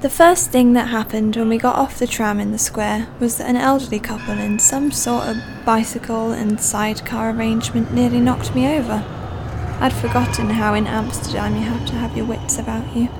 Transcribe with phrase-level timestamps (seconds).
[0.00, 3.36] The first thing that happened when we got off the tram in the square was
[3.36, 5.36] that an elderly couple in some sort of
[5.66, 9.04] bicycle and sidecar arrangement nearly knocked me over.
[9.78, 13.10] I'd forgotten how in Amsterdam you have to have your wits about you.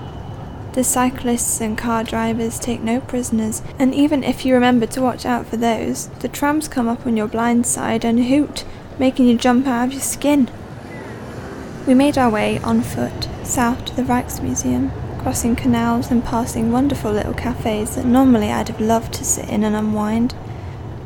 [0.72, 5.26] The cyclists and car drivers take no prisoners, and even if you remember to watch
[5.26, 8.64] out for those, the trams come up on your blind side and hoot,
[8.98, 10.50] making you jump out of your skin.
[11.86, 17.12] We made our way on foot south to the Rijksmuseum, crossing canals and passing wonderful
[17.12, 20.34] little cafes that normally I'd have loved to sit in and unwind.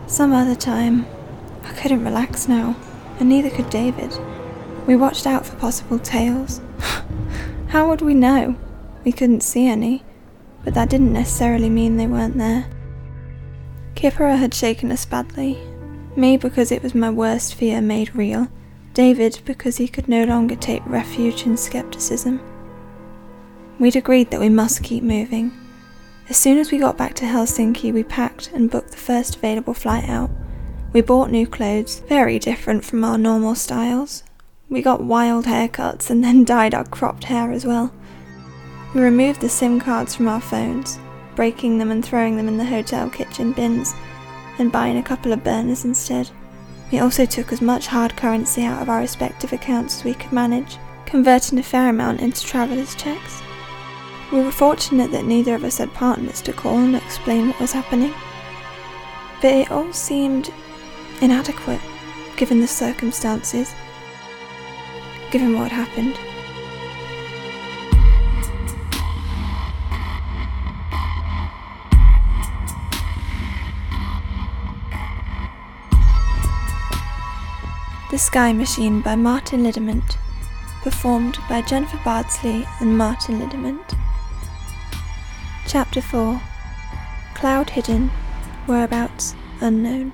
[0.06, 1.06] Some other time.
[1.64, 2.76] I couldn't relax now,
[3.18, 4.16] and neither could David.
[4.86, 6.60] We watched out for possible tails.
[7.68, 8.56] How would we know?
[9.04, 10.04] We couldn't see any,
[10.62, 12.70] but that didn't necessarily mean they weren't there.
[13.96, 15.58] Kippera had shaken us badly.
[16.14, 18.46] Me because it was my worst fear made real,
[18.92, 22.40] David because he could no longer take refuge in skepticism.
[23.78, 25.52] We'd agreed that we must keep moving.
[26.28, 29.74] As soon as we got back to Helsinki, we packed and booked the first available
[29.74, 30.30] flight out.
[30.92, 34.22] We bought new clothes, very different from our normal styles.
[34.68, 37.92] We got wild haircuts and then dyed our cropped hair as well.
[38.94, 41.00] We removed the SIM cards from our phones,
[41.34, 43.92] breaking them and throwing them in the hotel kitchen bins,
[44.58, 46.30] and buying a couple of burners instead.
[46.92, 50.32] We also took as much hard currency out of our respective accounts as we could
[50.32, 53.42] manage, converting a fair amount into travellers' checks.
[54.34, 57.70] We were fortunate that neither of us had partners to call and explain what was
[57.70, 58.12] happening.
[59.40, 60.52] But it all seemed
[61.20, 61.80] inadequate,
[62.36, 63.72] given the circumstances,
[65.30, 66.18] given what happened.
[78.10, 80.18] The Sky Machine by Martin Lidderment,
[80.82, 83.94] performed by Jennifer Bardsley and Martin Lidderment.
[85.74, 86.40] Chapter 4
[87.34, 88.08] Cloud Hidden,
[88.68, 90.12] Whereabouts Unknown.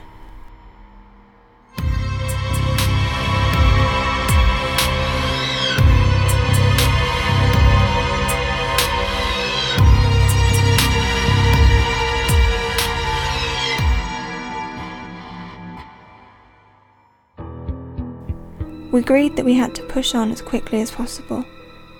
[18.90, 21.44] We agreed that we had to push on as quickly as possible,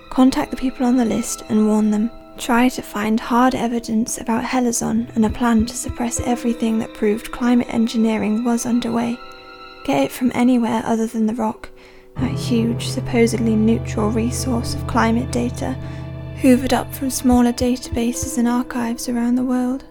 [0.09, 4.43] contact the people on the list and warn them, try to find hard evidence about
[4.43, 9.19] Helezon and a plan to suppress everything that proved climate engineering was underway,
[9.85, 11.69] get it from anywhere other than the ROC,
[12.17, 15.77] that huge, supposedly neutral resource of climate data,
[16.41, 19.85] hoovered up from smaller databases and archives around the world.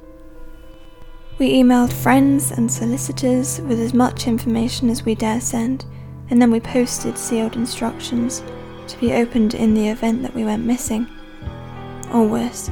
[1.37, 5.85] We emailed friends and solicitors with as much information as we dare send
[6.29, 8.43] and then we posted sealed instructions
[8.87, 11.07] to be opened in the event that we went missing.
[12.11, 12.69] Or worse.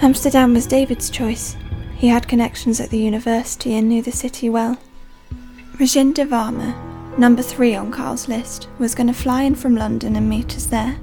[0.00, 1.56] Amsterdam was David's choice.
[1.96, 4.76] He had connections at the university and knew the city well.
[5.78, 5.86] De
[6.24, 10.56] Varma, number three on Carl's list, was going to fly in from London and meet
[10.56, 10.98] us there.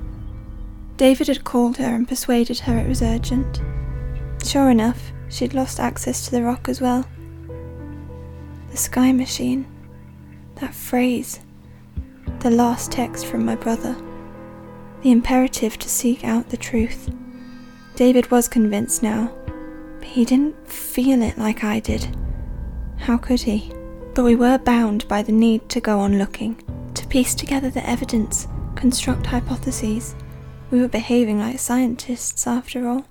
[0.98, 3.62] David had called her and persuaded her it was urgent.
[4.44, 7.06] Sure enough, she'd lost access to the ROC as well.
[8.72, 9.66] The sky machine.
[10.56, 11.40] That phrase,
[12.40, 13.96] the last text from my brother,
[15.02, 17.10] the imperative to seek out the truth.
[17.96, 19.34] David was convinced now,
[20.00, 22.16] but he didn't feel it like I did.
[22.98, 23.72] How could he?
[24.14, 26.62] But we were bound by the need to go on looking,
[26.94, 30.16] to piece together the evidence, construct hypotheses.
[30.72, 33.06] We were behaving like scientists after all.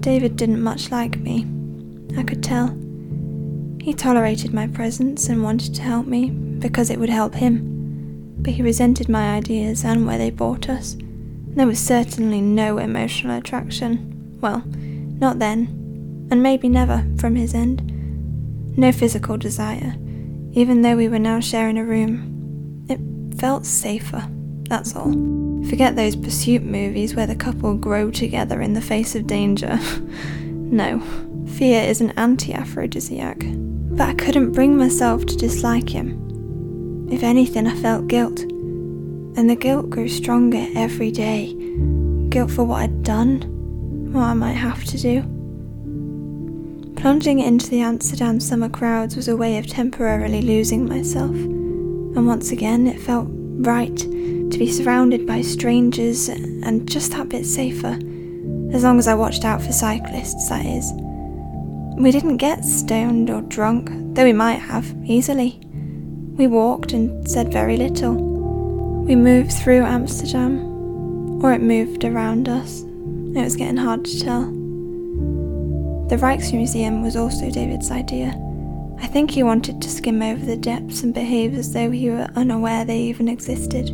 [0.00, 1.59] David didn't much like me.
[2.16, 2.68] I could tell.
[3.80, 8.52] He tolerated my presence and wanted to help me because it would help him, but
[8.52, 10.96] he resented my ideas and where they brought us.
[11.54, 14.38] There was certainly no emotional attraction.
[14.40, 17.86] Well, not then, and maybe never from his end.
[18.76, 19.94] No physical desire,
[20.52, 22.86] even though we were now sharing a room.
[22.88, 24.28] It felt safer,
[24.68, 25.12] that's all.
[25.68, 29.78] Forget those pursuit movies where the couple grow together in the face of danger.
[30.44, 31.02] no,
[31.50, 33.44] fear is an anti aphrodisiac.
[33.44, 37.08] But I couldn't bring myself to dislike him.
[37.10, 38.40] If anything, I felt guilt.
[38.40, 41.54] And the guilt grew stronger every day.
[42.28, 43.40] Guilt for what I'd done,
[44.12, 45.22] what I might have to do.
[46.96, 51.34] Plunging into the Amsterdam summer crowds was a way of temporarily losing myself.
[51.34, 57.46] And once again, it felt right to be surrounded by strangers and just that bit
[57.46, 57.98] safer.
[58.72, 60.92] As long as I watched out for cyclists, that is.
[62.00, 65.60] We didn't get stoned or drunk, though we might have, easily.
[66.38, 68.14] We walked and said very little.
[69.04, 72.80] We moved through Amsterdam, or it moved around us.
[72.80, 74.44] It was getting hard to tell.
[76.08, 78.28] The Rijksmuseum was also David's idea.
[78.98, 82.30] I think he wanted to skim over the depths and behave as though he were
[82.34, 83.90] unaware they even existed.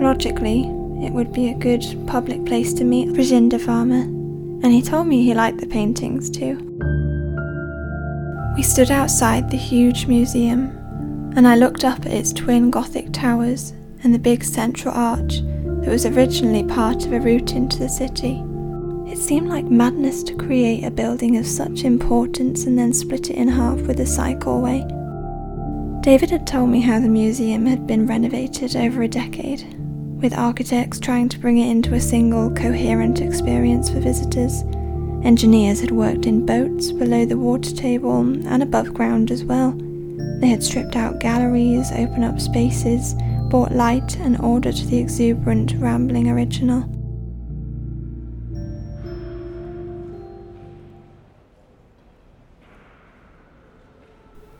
[0.00, 0.62] Logically,
[1.04, 4.15] it would be a good public place to meet Brigida Varma,
[4.66, 6.56] and he told me he liked the paintings too.
[8.56, 10.76] We stood outside the huge museum,
[11.36, 15.88] and I looked up at its twin Gothic towers and the big central arch that
[15.88, 18.42] was originally part of a route into the city.
[19.06, 23.36] It seemed like madness to create a building of such importance and then split it
[23.36, 24.82] in half with a cycleway.
[26.02, 29.75] David had told me how the museum had been renovated over a decade,
[30.20, 34.62] with architects trying to bring it into a single, coherent experience for visitors.
[35.24, 39.72] Engineers had worked in boats below the water table and above ground as well.
[40.40, 43.14] They had stripped out galleries, opened up spaces,
[43.50, 46.88] brought light and order to the exuberant, rambling original.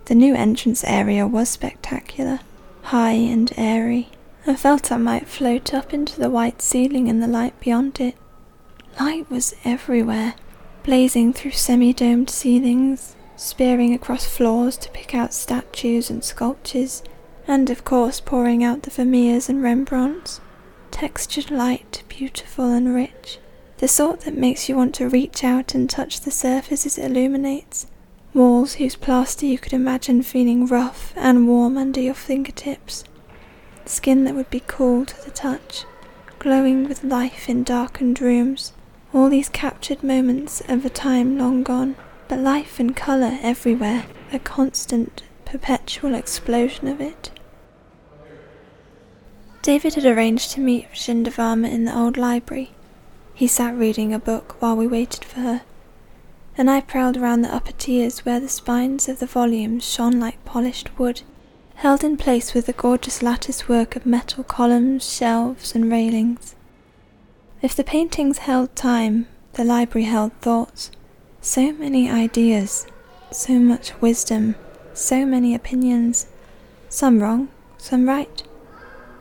[0.06, 2.41] The new entrance area was spectacular,
[2.82, 4.08] high and airy.
[4.48, 8.14] I felt I might float up into the white ceiling and the light beyond it.
[9.00, 10.34] Light was everywhere,
[10.84, 17.02] blazing through semi domed ceilings, spearing across floors to pick out statues and sculptures,
[17.48, 20.40] and of course pouring out the Vermeers and Rembrandts.
[20.93, 23.38] Textured light, beautiful and rich,
[23.78, 27.88] the sort that makes you want to reach out and touch the surfaces it illuminates
[28.37, 33.02] walls whose plaster you could imagine feeling rough and warm under your fingertips,
[33.88, 35.84] skin that would be cool to the touch,
[36.38, 38.72] glowing with life in darkened rooms,
[39.12, 41.96] all these captured moments of a time long gone,
[42.28, 47.30] but life and colour everywhere, a constant, perpetual explosion of it.
[49.62, 52.70] David had arranged to meet Brigida Varma in the old library.
[53.34, 55.62] He sat reading a book while we waited for her
[56.58, 60.42] and I prowled around the upper tiers where the spines of the volumes shone like
[60.44, 61.22] polished wood,
[61.76, 66.55] held in place with the gorgeous lattice work of metal columns, shelves, and railings.
[67.62, 70.90] If the paintings held time, the library held thoughts.
[71.40, 72.87] So many ideas,
[73.31, 74.56] so much wisdom,
[74.94, 76.26] so many opinions,
[76.88, 77.49] some wrong,
[77.79, 78.43] some right.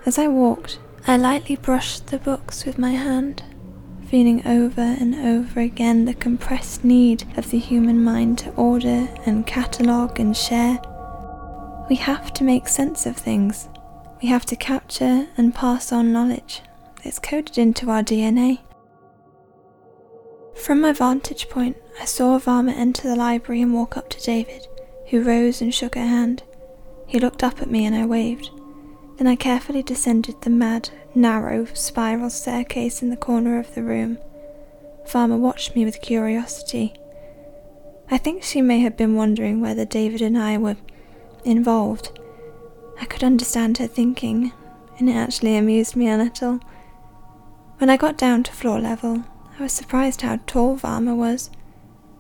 [0.06, 3.44] As I walked, I lightly brushed the books with my hand
[4.06, 9.48] feeling over and over again the compressed need of the human mind to order and
[9.48, 10.80] catalogue and share.
[11.88, 13.70] We have to make sense of things.
[14.20, 16.62] We have to capture and pass on knowledge.
[17.04, 18.60] It's coded into our DNA.
[20.56, 24.68] From my vantage point, I saw Varma enter the library and walk up to David,
[25.10, 26.42] who rose and shook her hand.
[27.06, 28.50] He looked up at me and I waved.
[29.18, 34.18] Then I carefully descended the mad, narrow, spiral staircase in the corner of the room.
[35.06, 36.96] Varma watched me with curiosity.
[38.10, 40.78] I think she may have been wondering whether David and I were
[41.45, 42.19] involved.
[43.00, 44.51] I could understand her thinking,
[44.97, 46.59] and it actually amused me a little.
[47.77, 49.24] When I got down to floor level,
[49.59, 51.50] I was surprised how tall Varma was.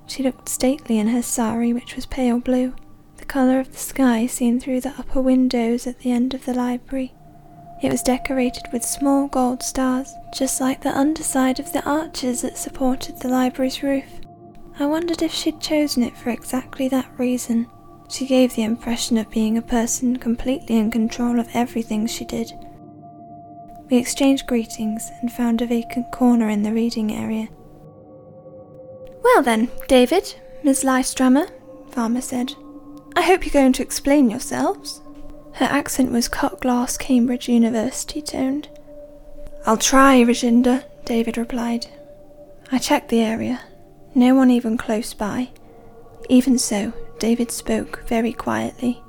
[0.07, 2.73] She looked stately in her sari, which was pale blue
[3.17, 6.53] the colour of the sky seen through the upper windows at the end of the
[6.53, 7.13] library.
[7.81, 12.57] It was decorated with small gold stars, just like the underside of the arches that
[12.57, 14.05] supported the library's roof.
[14.79, 17.67] I wondered if she'd chosen it for exactly that reason.
[18.07, 22.53] She gave the impression of being a person completely in control of everything she did.
[23.89, 27.47] We exchanged greetings and found a vacant corner in the reading area.
[29.23, 31.49] Well then, David, Miss Lystrammer,
[31.91, 32.53] Varma said,
[33.15, 35.01] I hope you're going to explain yourselves.
[35.53, 38.67] Her accent was cut glass Cambridge University toned.
[39.65, 41.87] I'll try, Brigida, David replied.
[42.71, 43.61] I checked the area.
[44.13, 45.49] No one even close by.
[46.29, 46.93] Even so,
[47.25, 49.01] David spoke very quietly.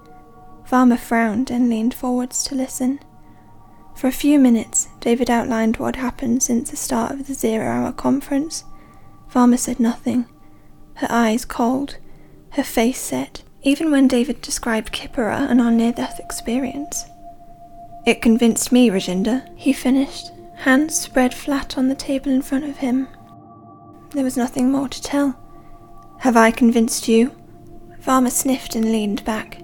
[0.66, 2.98] Varma frowned and leaned forwards to listen.
[3.94, 7.66] For a few minutes, David outlined what had happened since the start of the zero
[7.66, 8.64] hour conference.
[9.30, 10.24] Varma said nothing,
[10.94, 11.98] her eyes cold,
[12.52, 17.04] her face set, even when David described Kippera and our near death experience.
[18.06, 22.78] It convinced me, Brigida, he finished, hands spread flat on the table in front of
[22.78, 23.08] him.
[24.12, 25.38] There was nothing more to tell.
[26.20, 27.32] Have I convinced you?
[28.06, 29.60] Varma sniffed and leaned back.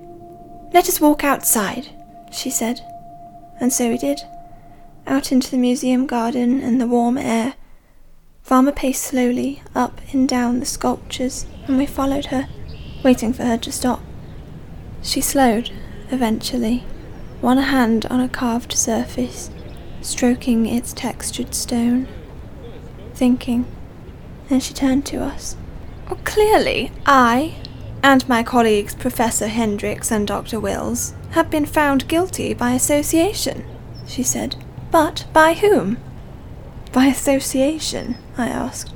[0.75, 1.91] Let us walk outside,
[2.33, 2.81] she said.
[3.61, 4.21] And so we did.
[5.07, 7.55] Out into the museum garden and the warm air.
[8.45, 12.49] Varma paced slowly up and down the sculptures, and we followed her
[13.03, 14.01] waiting for her to stop.
[15.03, 15.71] She slowed,
[16.11, 16.85] eventually,
[17.41, 19.51] one hand on a carved surface,
[20.01, 22.09] stroking its textured stone.
[23.15, 23.67] Thinking,
[24.49, 25.57] then she turned to us.
[26.09, 27.57] Well, clearly, I,
[28.03, 30.59] and my colleagues Professor Hendricks and Dr.
[30.59, 33.65] Wills, have been found guilty by association,
[34.07, 34.57] she said.
[34.91, 35.99] But by whom?
[36.93, 38.17] By association?
[38.37, 38.93] I asked.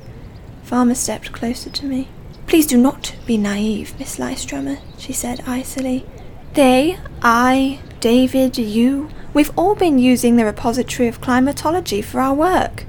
[0.65, 2.09] Varma stepped closer to me.
[2.45, 6.05] Please do not be naive, Miss Lystrammer, she said icily.
[6.53, 12.85] They, I, David, you, we've all been using the repository of climatology for our work.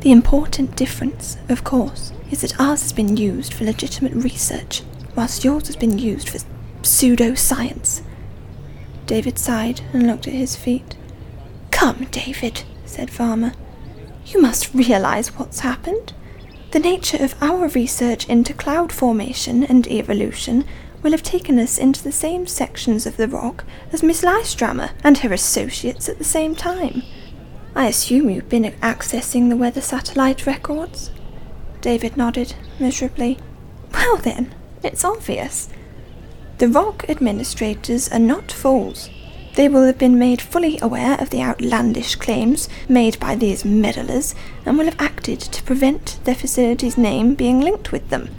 [0.00, 4.82] The important difference, of course, is that ours has been used for legitimate research,
[5.16, 6.38] whilst yours has been used for
[6.82, 8.02] pseudoscience.
[9.06, 10.96] David sighed and looked at his feet.
[11.70, 13.54] Come, David, said Varma.
[14.26, 16.14] You must realize what's happened.
[16.70, 20.64] The nature of our research into cloud formation and evolution
[21.02, 25.18] will have taken us into the same sections of the ROC as Miss Lystrammer and
[25.18, 27.02] her associates at the same time.
[27.76, 31.10] I assume you've been accessing the weather satellite records?
[31.80, 33.38] David nodded miserably.
[33.92, 35.68] Well then, it's obvious.
[36.58, 39.10] The ROC administrators are not fools.
[39.54, 44.34] They will have been made fully aware of the outlandish claims made by these meddlers
[44.66, 48.30] and will have acted to prevent their facility's name being linked with them.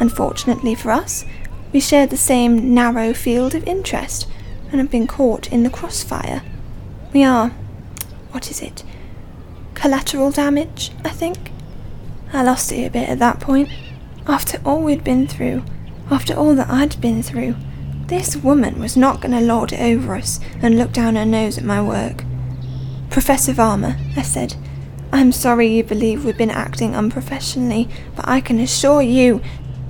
[0.00, 1.24] Unfortunately for us,
[1.72, 4.28] we share the same narrow field of interest
[4.70, 6.42] and have been caught in the crossfire.
[7.12, 7.50] We are.
[8.32, 8.82] what is it?
[9.74, 11.52] Collateral damage, I think?
[12.32, 13.68] I lost it a bit at that point.
[14.26, 15.64] After all we'd been through,
[16.10, 17.56] after all that I'd been through,
[18.06, 21.58] this woman was not going to lord it over us and look down her nose
[21.58, 22.24] at my work.
[23.10, 24.56] Professor Varma, I said,
[25.12, 29.42] I'm sorry you believe we've been acting unprofessionally, but I can assure you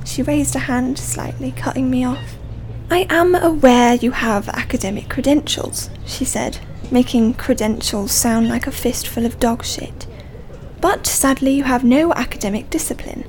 [0.05, 2.37] she raised a hand slightly, cutting me off.
[2.91, 6.59] I am aware you have academic credentials, she said,
[6.91, 10.07] making credentials sound like a fistful of dog shit.
[10.81, 13.25] But sadly, you have no academic discipline.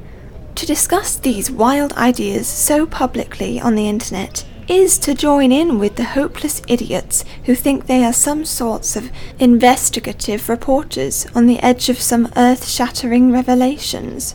[0.56, 5.98] To discuss these wild ideas so publicly on the internet is to join in with
[5.98, 11.90] the hopeless idiots who think they are some sorts of investigative reporters on the edge
[11.90, 14.34] of some earth shattering revelations.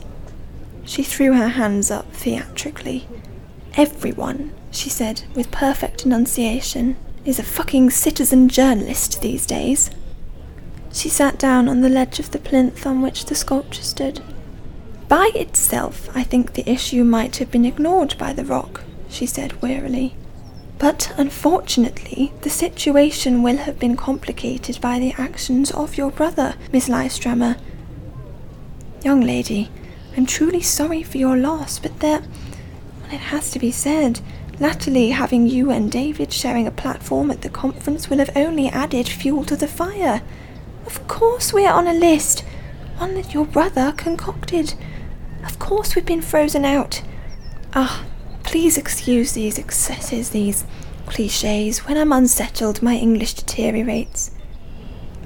[0.85, 3.09] She threw her hands up theatrically.
[3.75, 9.91] Everyone, she said with perfect enunciation, is a fucking citizen journalist these days.
[10.93, 14.21] She sat down on the ledge of the plinth on which the sculpture stood.
[15.11, 19.61] By itself, I think the issue might have been ignored by the ROC, she said
[19.61, 20.15] wearily.
[20.79, 26.89] But unfortunately, the situation will have been complicated by the actions of your brother, Miss
[26.89, 27.59] Lystrammer.
[29.03, 29.69] Young lady,
[30.17, 32.21] I'm truly sorry for your loss, but there.
[32.21, 34.21] Well, it has to be said.
[34.61, 39.09] Latterly, having you and David sharing a platform at the conference will have only added
[39.09, 40.23] fuel to the fire.
[40.87, 42.45] Of course, we're on a list.
[42.99, 44.75] One that your brother concocted.
[45.45, 47.03] Of course, we've been frozen out.
[47.75, 48.05] Ah,
[48.43, 50.65] please excuse these excesses, these
[51.07, 51.87] cliches.
[51.87, 54.31] When I'm unsettled, my English deteriorates.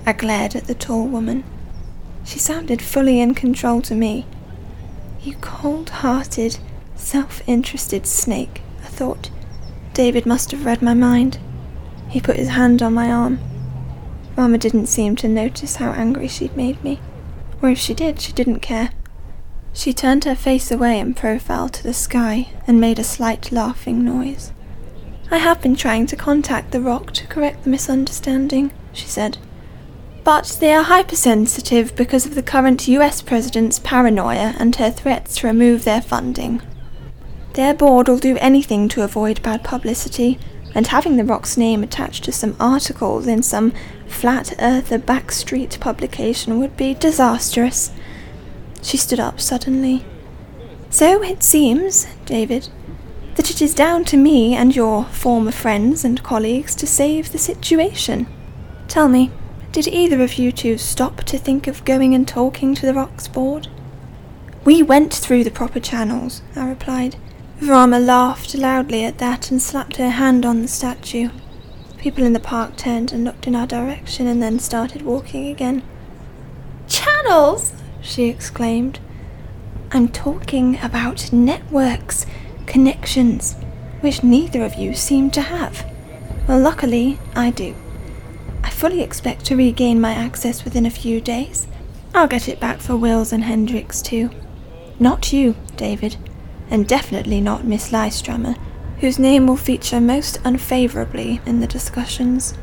[0.06, 1.44] I glared at the tall woman.
[2.24, 4.26] She sounded fully in control to me.
[5.22, 6.58] You cold hearted,
[6.96, 9.30] self interested snake, I thought.
[9.94, 11.38] David must have read my mind.
[12.08, 13.38] He put his hand on my arm.
[14.36, 17.00] Varma didn't seem to notice how angry she'd made me.
[17.62, 18.90] Or if she did, she didn't care.
[19.74, 24.02] She turned her face away in profile to the sky and made a slight laughing
[24.02, 24.52] noise.
[25.30, 29.36] I have been trying to contact the ROC to correct the misunderstanding, she said
[30.24, 35.46] but they are hypersensitive because of the current US president's paranoia and her threats to
[35.46, 36.62] remove their funding.
[37.52, 40.38] Their board will do anything to avoid bad publicity,
[40.74, 43.72] and having the ROC's name attached to some articles in some
[44.08, 47.92] flat earther backstreet publication would be disastrous.
[48.84, 50.04] She stood up suddenly.
[50.90, 52.68] So it seems, David,
[53.34, 57.38] that it is down to me and your former friends and colleagues to save the
[57.38, 58.28] situation.
[58.86, 59.32] Tell me,
[59.72, 63.26] did either of you two stop to think of going and talking to the ROC's
[63.26, 63.68] Board?
[64.64, 67.16] We went through the proper channels, I replied.
[67.60, 71.30] Varma laughed loudly at that and slapped her hand on the statue.
[71.96, 75.82] People in the park turned and looked in our direction and then started walking again.
[76.86, 77.72] Channels!
[78.04, 79.00] She exclaimed.
[79.90, 82.26] I'm talking about networks,
[82.66, 83.54] connections,
[84.00, 85.84] which neither of you seem to have.
[86.46, 87.74] Well, luckily, I do.
[88.62, 91.66] I fully expect to regain my access within a few days.
[92.14, 94.30] I'll get it back for Wills and Hendricks too.
[94.98, 96.16] Not you, David,
[96.70, 98.56] and definitely not Miss Lystrammer,
[99.00, 102.54] whose name will feature most unfavourably in the discussions.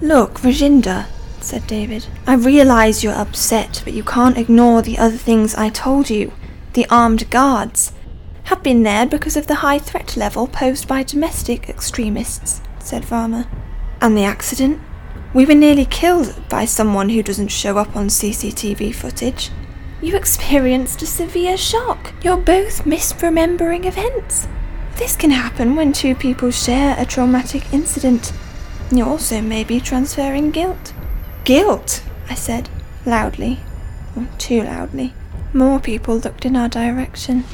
[0.00, 1.06] Look, Rajinder,
[1.44, 6.10] said David, I realise you're upset, but you can't ignore the other things I told
[6.10, 6.32] you.
[6.74, 7.92] The armed guards
[8.44, 13.46] have been there because of the high threat level posed by domestic extremists, said Varma.
[14.00, 14.80] And the accident?
[15.34, 19.50] We were nearly killed by someone who doesn't show up on CCTV footage.
[20.02, 22.12] You experienced a severe shock.
[22.22, 24.48] You're both misremembering events.
[24.96, 28.32] This can happen when two people share a traumatic incident.
[28.90, 30.92] You also may be transferring guilt.
[31.44, 32.68] Guilt, I said,
[33.04, 33.58] loudly.
[34.16, 35.12] Or too loudly.
[35.52, 37.44] More people looked in our direction.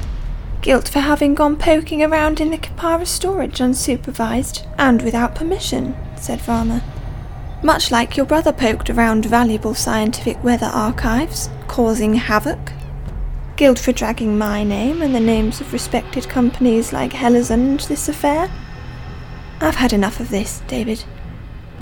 [0.61, 6.41] Guilt for having gone poking around in the Kapara storage unsupervised and without permission, said
[6.41, 6.83] Varma.
[7.63, 12.73] Much like your brother poked around valuable scientific weather archives, causing havoc.
[13.57, 18.09] Guilt for dragging my name and the names of respected companies like Hellerson into this
[18.09, 18.51] affair.
[19.61, 21.05] I've had enough of this, David.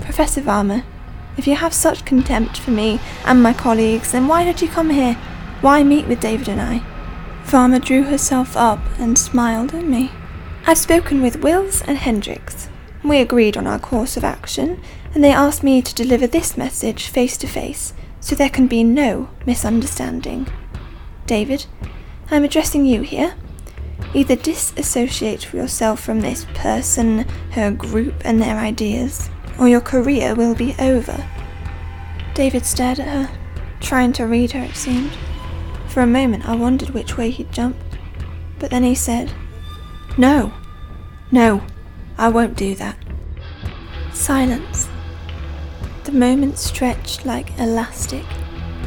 [0.01, 0.83] Professor Varma,
[1.37, 4.89] if you have such contempt for me and my colleagues, then why did you come
[4.89, 5.13] here?
[5.61, 6.83] Why meet with David and I?
[7.43, 10.11] Varma drew herself up and smiled at me.
[10.65, 12.67] I've spoken with Wills and Hendricks.
[13.03, 14.81] We agreed on our course of action,
[15.13, 18.83] and they asked me to deliver this message face to face, so there can be
[18.83, 20.47] no misunderstanding.
[21.25, 21.67] David,
[22.29, 23.35] I'm addressing you here.
[24.13, 27.19] Either disassociate yourself from this person,
[27.51, 31.27] her group, and their ideas, or your career will be over.
[32.33, 33.37] David stared at her,
[33.79, 35.11] trying to read her, it seemed.
[35.87, 37.97] For a moment I wondered which way he'd jumped,
[38.59, 39.33] but then he said,
[40.17, 40.53] No,
[41.31, 41.63] no,
[42.17, 42.97] I won't do that.
[44.13, 44.87] Silence.
[46.03, 48.25] The moment stretched like elastic.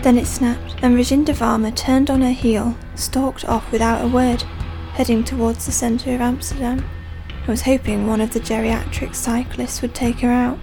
[0.03, 4.43] Then it snapped, and Rajinder Varma turned on her heel, stalked off without a word,
[4.93, 6.85] heading towards the centre of Amsterdam.
[7.51, 10.57] I was hoping one of the geriatric cyclists would take her out,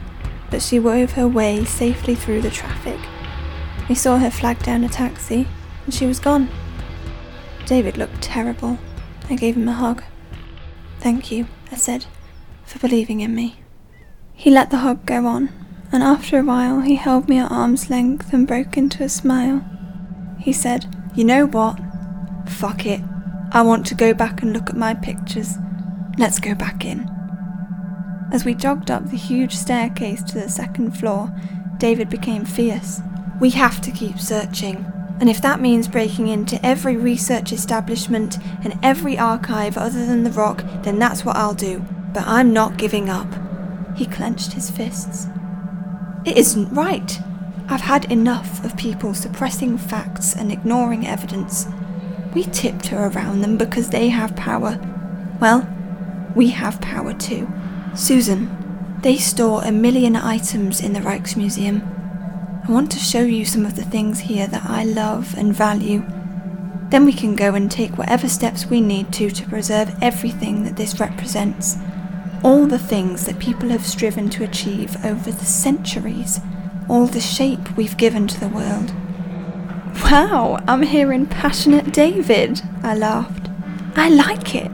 [0.50, 2.98] but she wove her way safely through the traffic.
[3.90, 5.50] We saw her flag down a taxi,
[5.84, 6.48] and she was gone.
[7.66, 8.80] David looked terrible.
[9.30, 10.02] I gave him a hug.
[11.02, 12.06] Thank you, I said,
[12.64, 13.60] for believing in me.
[14.34, 15.50] He let the hug go on,
[15.92, 19.62] and after a while he held me at arm's length and broke into a smile.
[20.40, 20.86] He said,
[21.16, 21.82] You know what?
[22.48, 23.02] Fuck it.
[23.52, 25.58] I want to go back and look at my pictures.
[26.18, 27.08] Let's go back in.
[28.32, 31.32] As we jogged up the huge staircase to the second floor,
[31.78, 33.02] David became fierce.
[33.40, 34.92] We have to keep searching.
[35.20, 40.32] And if that means breaking into every research establishment and every archive other than the
[40.32, 41.86] ROC, then that's what I'll do.
[42.14, 43.28] But I'm not giving up.
[43.96, 45.28] He clenched his fists.
[46.26, 47.20] It isn't right.
[47.70, 51.68] I've had enough of people suppressing facts and ignoring evidence.
[52.34, 54.80] We tiptoe around them because they have power.
[55.40, 55.68] Well,
[56.38, 57.52] we have power too.
[57.96, 58.48] Susan,
[59.02, 61.82] they store a million items in the Rijksmuseum.
[62.68, 66.06] I want to show you some of the things here that I love and value.
[66.90, 70.78] Then we can go and take whatever steps we need to to preserve everything that
[70.78, 71.76] this represents.
[72.44, 76.40] All the things that people have striven to achieve over the centuries.
[76.88, 78.94] All the shape we've given to the world.
[80.04, 83.50] Wow, I'm hearing passionate David, I laughed.
[83.96, 84.72] I like it.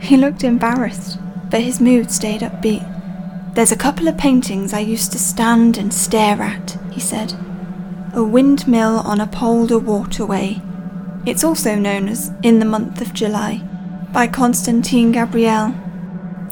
[0.00, 1.18] He looked embarrassed,
[1.50, 2.84] but his mood stayed upbeat.
[3.54, 7.34] There's a couple of paintings I used to stand and stare at, he said.
[8.14, 10.62] A windmill on a polder waterway.
[11.26, 13.62] It's also known as In the Month of July,
[14.12, 15.74] by Constantine Gabriel.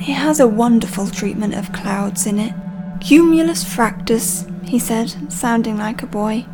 [0.00, 2.54] It has a wonderful treatment of clouds in it.
[3.00, 6.44] Cumulus fractus, he said, sounding like a boy.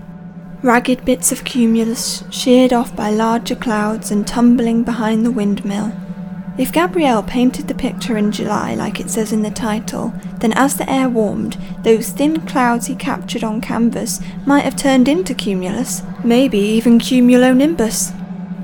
[0.63, 5.93] Ragged bits of cumulus sheared off by larger clouds and tumbling behind the windmill.
[6.59, 10.77] If Gabriel painted the picture in July, like it says in the title, then as
[10.77, 16.03] the air warmed, those thin clouds he captured on canvas might have turned into cumulus,
[16.23, 18.13] maybe even cumulonimbus.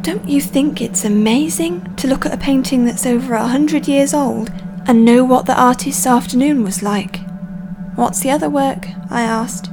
[0.03, 4.12] Don't you think it's amazing to look at a painting that's over a hundred years
[4.12, 4.51] old
[4.87, 7.20] and know what the artist's afternoon was like?
[7.94, 8.87] What's the other work?
[9.11, 9.70] I asked.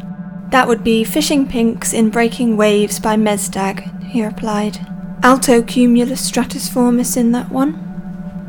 [0.51, 4.79] That would be Fishing Pinks in Breaking Waves by Mesdag, he replied.
[5.21, 7.94] Alto cumulus stratiformis in that one.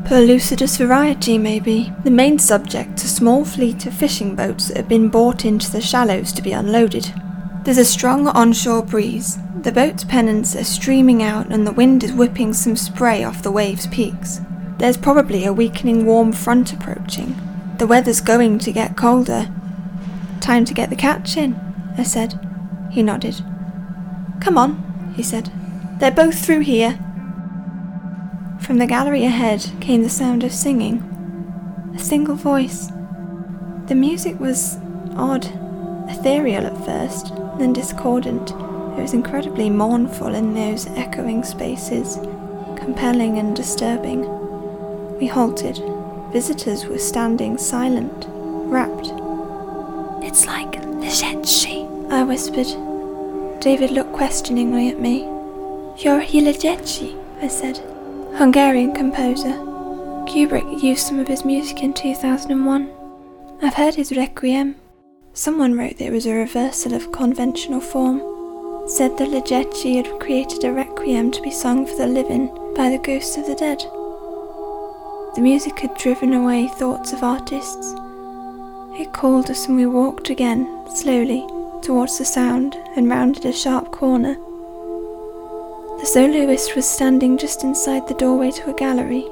[0.07, 1.91] Perlucidus variety, maybe.
[2.05, 5.81] The main subject, a small fleet of fishing boats that have been brought into the
[5.81, 7.13] shallows to be unloaded.
[7.65, 9.37] There's a strong onshore breeze.
[9.63, 13.51] The boat's pennants are streaming out and the wind is whipping some spray off the
[13.51, 14.39] waves' peaks.
[14.77, 17.35] There's probably a weakening warm front approaching.
[17.77, 19.51] The weather's going to get colder.
[20.39, 21.59] Time to get the catch in,
[21.97, 22.39] I said.
[22.91, 23.43] He nodded.
[24.39, 25.51] Come on, he said.
[25.99, 26.97] They're both through here.
[28.59, 31.03] From the gallery ahead came the sound of singing.
[31.95, 32.91] a single voice.
[33.87, 34.77] The music was
[35.15, 35.45] odd,
[36.09, 38.51] ethereal at first, then discordant.
[38.51, 42.17] It was incredibly mournful in those echoing spaces,
[42.75, 44.21] compelling and disturbing.
[45.17, 45.81] We halted.
[46.31, 49.07] Visitors were standing silent, rapt.
[50.23, 52.67] It's like Ligeti, I whispered.
[53.61, 55.21] David looked questioningly at me.
[55.97, 57.81] György Ligeti, I said.
[58.37, 59.53] Hungarian composer.
[60.27, 62.87] Kubrick used some of his music in 2001.
[63.63, 64.75] I've heard his Requiem.
[65.33, 68.19] Someone wrote that it was a reversal of conventional form.
[68.87, 72.45] Said that Ligeti had created a requiem to be sung for the living
[72.75, 73.79] by the ghosts of the dead.
[75.33, 77.95] The music had driven away thoughts of artists.
[79.01, 81.43] It called us and we walked again, slowly,
[81.81, 84.37] towards the sound and rounded a sharp corner.
[85.99, 89.25] The soloist was standing just inside the doorway to a gallery.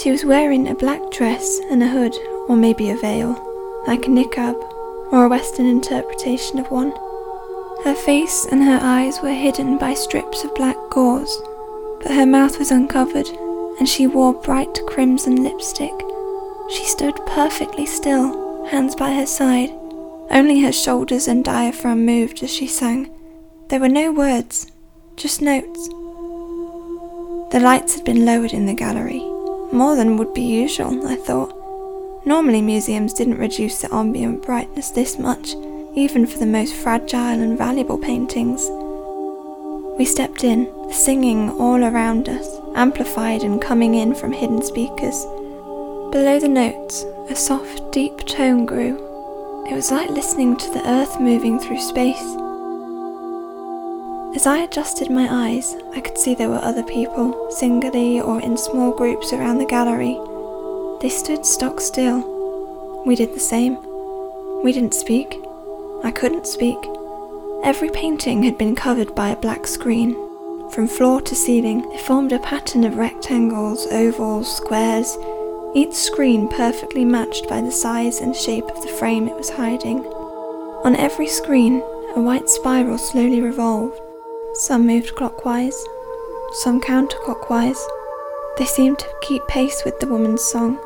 [0.00, 2.14] She was wearing a black dress and a hood,
[2.48, 3.32] or maybe a veil,
[3.86, 4.56] like a niqab,
[5.12, 6.92] or a Western interpretation of one.
[7.84, 11.40] Her face and her eyes were hidden by strips of black gauze,
[12.02, 13.28] but her mouth was uncovered,
[13.78, 15.92] and she wore bright crimson lipstick.
[16.70, 19.70] She stood perfectly still, hands by her side.
[20.30, 23.10] Only her shoulders and diaphragm moved as she sang.
[23.68, 24.72] There were no words,
[25.16, 25.88] just notes.
[27.50, 29.20] The lights had been lowered in the gallery,
[29.72, 31.54] more than would be usual, I thought.
[32.26, 35.54] Normally, museums didn't reduce the ambient brightness this much,
[35.94, 38.66] even for the most fragile and valuable paintings.
[39.96, 45.24] We stepped in, singing all around us, amplified and coming in from hidden speakers.
[46.10, 48.96] Below the notes, a soft, deep tone grew.
[49.70, 52.45] It was like listening to the earth moving through space.
[54.36, 58.58] As I adjusted my eyes, I could see there were other people, singly or in
[58.58, 60.20] small groups around the gallery.
[61.00, 63.02] They stood stock still.
[63.06, 63.78] We did the same.
[64.62, 65.40] We didn't speak.
[66.04, 66.76] I couldn't speak.
[67.64, 70.12] Every painting had been covered by a black screen.
[70.70, 75.16] From floor to ceiling, they formed a pattern of rectangles, ovals, squares,
[75.74, 80.00] each screen perfectly matched by the size and shape of the frame it was hiding.
[80.84, 81.80] On every screen,
[82.14, 83.98] a white spiral slowly revolved.
[84.58, 85.84] Some moved clockwise,
[86.62, 87.78] some counterclockwise.
[88.56, 90.76] They seemed to keep pace with the woman's song.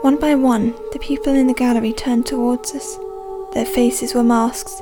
[0.00, 2.96] One by one, the people in the gallery turned towards us.
[3.52, 4.80] Their faces were masks,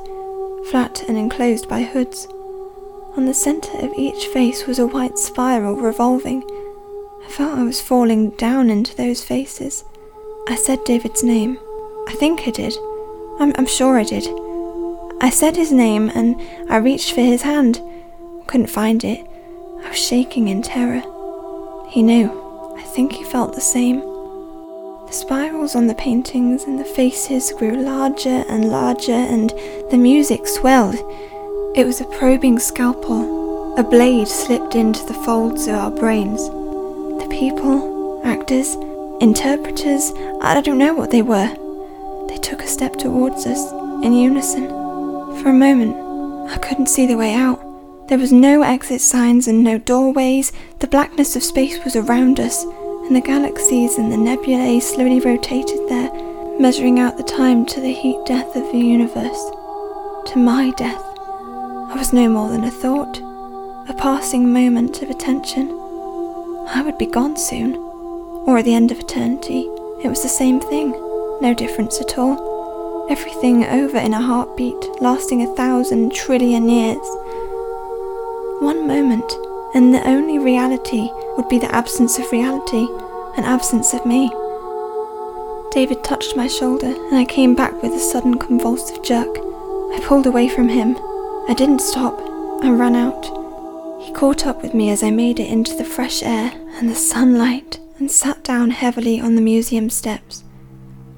[0.71, 2.29] flat and enclosed by hoods.
[3.17, 6.43] On the centre of each face was a white spiral revolving.
[7.25, 9.83] I felt I was falling down into those faces.
[10.47, 11.59] I said David's name.
[12.07, 12.77] I think I did.
[13.41, 14.25] I'm, I'm sure I did.
[15.19, 17.81] I said his name and I reached for his hand.
[18.45, 19.25] Couldn't find it.
[19.83, 21.01] I was shaking in terror.
[21.89, 22.75] He knew.
[22.77, 23.99] I think he felt the same.
[23.99, 29.49] The spirals on the paintings and the faces grew larger and larger, and
[29.89, 30.95] the music swelled.
[31.75, 33.77] It was a probing scalpel.
[33.79, 36.47] A blade slipped into the folds of our brains.
[36.47, 38.75] The people, actors,
[39.21, 41.55] interpreters, I don't know what they were.
[42.27, 43.71] They took a step towards us,
[44.03, 44.86] in unison.
[45.47, 45.95] For a moment,
[46.51, 47.61] I couldn't see the way out.
[48.09, 50.51] There was no exit signs and no doorways.
[50.79, 55.87] The blackness of space was around us, and the galaxies and the nebulae slowly rotated
[55.87, 56.11] there,
[56.59, 59.41] measuring out the time to the heat death of the universe.
[60.33, 61.01] To my death.
[61.01, 63.17] I was no more than a thought,
[63.87, 65.69] a passing moment of attention.
[66.67, 69.61] I would be gone soon, or at the end of eternity.
[70.03, 70.91] It was the same thing,
[71.39, 72.46] no difference at all
[73.09, 77.07] everything over in a heartbeat lasting a thousand trillion years.
[78.59, 79.31] One moment,
[79.73, 82.87] and the only reality would be the absence of reality,
[83.37, 84.29] an absence of me.
[85.71, 89.37] David touched my shoulder, and I came back with a sudden convulsive jerk.
[89.37, 90.97] I pulled away from him.
[91.47, 92.19] I didn't stop.
[92.63, 93.25] I ran out.
[94.01, 96.95] He caught up with me as I made it into the fresh air and the
[96.95, 100.43] sunlight and sat down heavily on the museum steps.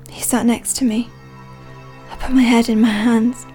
[0.10, 1.10] He sat next to me
[2.30, 3.48] put my head in my hands.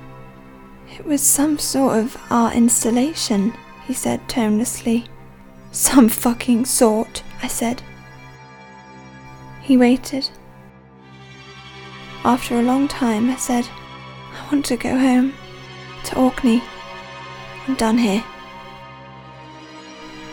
[0.99, 3.53] It was some sort of art installation,
[3.87, 5.05] he said tonelessly.
[5.71, 7.81] Some fucking sort, I said.
[9.63, 10.29] He waited.
[12.25, 13.65] After a long time, I said,
[14.33, 15.35] I want to go home.
[16.07, 16.61] To Orkney.
[17.69, 18.25] I'm done here.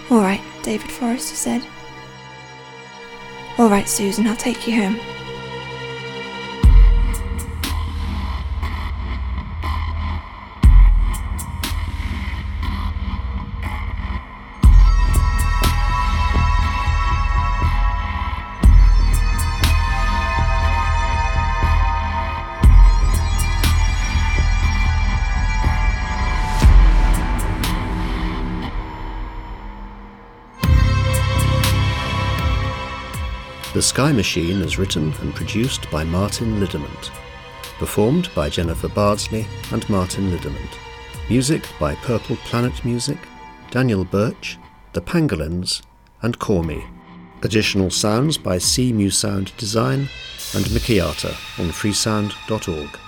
[0.10, 1.63] All right, David Forrester said.
[3.60, 5.20] All right, Susan, I'll take you home.
[33.81, 37.09] The Sky Machine is written and produced by Martin Liddermont.
[37.79, 40.77] Performed by Jennifer Bardsley and Martin Liddermont.
[41.31, 43.17] Music by Purple Planet Music,
[43.71, 44.59] Daniel Birch,
[44.93, 45.81] The Pangolins,
[46.21, 46.85] and Cormy.
[47.41, 50.01] Additional sounds by C Mu Sound Design
[50.53, 52.99] and Mikiata on freesound.org.